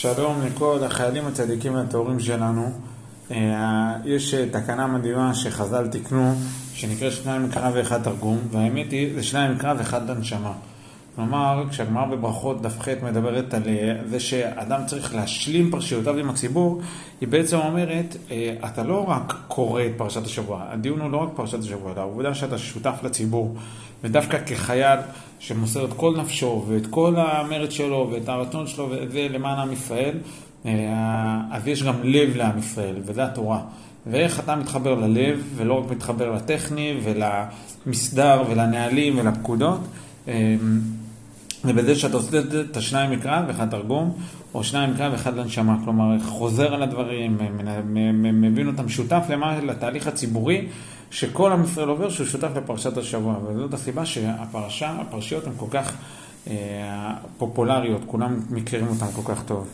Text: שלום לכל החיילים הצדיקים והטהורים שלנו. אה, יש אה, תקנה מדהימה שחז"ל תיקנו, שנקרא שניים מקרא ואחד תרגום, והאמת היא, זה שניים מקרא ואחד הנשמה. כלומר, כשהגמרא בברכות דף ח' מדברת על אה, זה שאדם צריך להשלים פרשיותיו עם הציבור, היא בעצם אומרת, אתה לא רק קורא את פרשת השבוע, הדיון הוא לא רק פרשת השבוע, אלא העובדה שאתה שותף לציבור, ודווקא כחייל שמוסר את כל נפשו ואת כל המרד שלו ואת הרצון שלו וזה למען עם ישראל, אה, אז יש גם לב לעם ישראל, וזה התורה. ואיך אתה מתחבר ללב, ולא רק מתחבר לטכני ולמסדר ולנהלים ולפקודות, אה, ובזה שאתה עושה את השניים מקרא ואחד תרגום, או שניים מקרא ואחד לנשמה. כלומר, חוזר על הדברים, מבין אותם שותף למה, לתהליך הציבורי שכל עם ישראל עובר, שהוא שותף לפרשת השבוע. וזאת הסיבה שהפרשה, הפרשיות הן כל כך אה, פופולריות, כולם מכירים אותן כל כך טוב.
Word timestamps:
שלום 0.00 0.42
לכל 0.46 0.84
החיילים 0.84 1.26
הצדיקים 1.26 1.74
והטהורים 1.74 2.20
שלנו. 2.20 2.72
אה, 3.30 3.96
יש 4.04 4.34
אה, 4.34 4.46
תקנה 4.50 4.86
מדהימה 4.86 5.34
שחז"ל 5.34 5.88
תיקנו, 5.88 6.34
שנקרא 6.74 7.10
שניים 7.10 7.44
מקרא 7.44 7.70
ואחד 7.74 8.02
תרגום, 8.02 8.38
והאמת 8.50 8.90
היא, 8.90 9.14
זה 9.14 9.22
שניים 9.22 9.54
מקרא 9.54 9.74
ואחד 9.78 10.10
הנשמה. 10.10 10.52
כלומר, 11.18 11.64
כשהגמרא 11.70 12.06
בברכות 12.06 12.62
דף 12.62 12.80
ח' 12.80 12.88
מדברת 13.02 13.54
על 13.54 13.62
אה, 13.66 13.96
זה 14.06 14.20
שאדם 14.20 14.80
צריך 14.86 15.14
להשלים 15.14 15.70
פרשיותיו 15.70 16.18
עם 16.18 16.30
הציבור, 16.30 16.80
היא 17.20 17.28
בעצם 17.28 17.56
אומרת, 17.56 18.16
אתה 18.64 18.82
לא 18.82 19.04
רק 19.08 19.34
קורא 19.48 19.82
את 19.82 19.90
פרשת 19.96 20.26
השבוע, 20.26 20.64
הדיון 20.68 21.00
הוא 21.00 21.10
לא 21.10 21.16
רק 21.16 21.28
פרשת 21.34 21.58
השבוע, 21.60 21.92
אלא 21.92 22.00
העובדה 22.00 22.34
שאתה 22.34 22.58
שותף 22.58 22.94
לציבור, 23.02 23.54
ודווקא 24.04 24.38
כחייל 24.46 24.98
שמוסר 25.38 25.84
את 25.84 25.92
כל 25.92 26.14
נפשו 26.16 26.64
ואת 26.68 26.86
כל 26.86 27.14
המרד 27.16 27.70
שלו 27.70 28.10
ואת 28.12 28.28
הרצון 28.28 28.66
שלו 28.66 28.88
וזה 28.90 29.26
למען 29.30 29.58
עם 29.58 29.72
ישראל, 29.72 30.16
אה, 30.66 31.40
אז 31.50 31.68
יש 31.68 31.82
גם 31.82 31.94
לב 32.02 32.36
לעם 32.36 32.58
ישראל, 32.58 32.96
וזה 33.04 33.24
התורה. 33.24 33.60
ואיך 34.06 34.40
אתה 34.40 34.56
מתחבר 34.56 34.94
ללב, 34.94 35.42
ולא 35.56 35.74
רק 35.74 35.90
מתחבר 35.90 36.32
לטכני 36.32 37.00
ולמסדר 37.02 38.42
ולנהלים 38.50 39.18
ולפקודות, 39.18 39.80
אה, 40.28 40.54
ובזה 41.64 41.94
שאתה 41.94 42.16
עושה 42.16 42.38
את 42.70 42.76
השניים 42.76 43.10
מקרא 43.10 43.42
ואחד 43.48 43.70
תרגום, 43.70 44.18
או 44.54 44.64
שניים 44.64 44.90
מקרא 44.90 45.08
ואחד 45.12 45.36
לנשמה. 45.36 45.76
כלומר, 45.84 46.18
חוזר 46.20 46.74
על 46.74 46.82
הדברים, 46.82 47.38
מבין 48.32 48.66
אותם 48.66 48.88
שותף 48.88 49.22
למה, 49.28 49.60
לתהליך 49.60 50.06
הציבורי 50.06 50.68
שכל 51.10 51.52
עם 51.52 51.64
ישראל 51.64 51.88
עובר, 51.88 52.10
שהוא 52.10 52.26
שותף 52.26 52.48
לפרשת 52.56 52.96
השבוע. 52.96 53.38
וזאת 53.46 53.74
הסיבה 53.74 54.06
שהפרשה, 54.06 54.90
הפרשיות 55.00 55.46
הן 55.46 55.52
כל 55.56 55.66
כך 55.70 55.96
אה, 56.46 57.14
פופולריות, 57.38 58.02
כולם 58.06 58.40
מכירים 58.50 58.88
אותן 58.88 59.06
כל 59.14 59.34
כך 59.34 59.42
טוב. 59.44 59.68